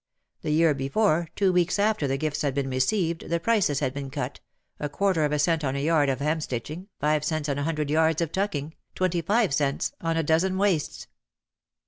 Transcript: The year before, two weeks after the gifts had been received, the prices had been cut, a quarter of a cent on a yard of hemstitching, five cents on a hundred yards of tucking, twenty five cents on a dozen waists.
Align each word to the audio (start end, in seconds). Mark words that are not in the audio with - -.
The 0.41 0.49
year 0.49 0.73
before, 0.73 1.27
two 1.35 1.53
weeks 1.53 1.77
after 1.77 2.07
the 2.07 2.17
gifts 2.17 2.41
had 2.41 2.55
been 2.55 2.71
received, 2.71 3.29
the 3.29 3.39
prices 3.39 3.81
had 3.81 3.93
been 3.93 4.09
cut, 4.09 4.39
a 4.79 4.89
quarter 4.89 5.23
of 5.25 5.31
a 5.31 5.37
cent 5.37 5.63
on 5.63 5.75
a 5.75 5.83
yard 5.83 6.09
of 6.09 6.17
hemstitching, 6.17 6.87
five 6.99 7.23
cents 7.23 7.47
on 7.47 7.59
a 7.59 7.63
hundred 7.63 7.91
yards 7.91 8.19
of 8.19 8.31
tucking, 8.31 8.73
twenty 8.95 9.21
five 9.21 9.53
cents 9.53 9.91
on 10.01 10.17
a 10.17 10.23
dozen 10.23 10.57
waists. 10.57 11.05